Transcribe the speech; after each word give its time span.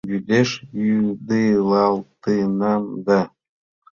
Вӱдеш 0.09 0.49
вӱдылалтынам 0.79 2.83
да 3.07 3.19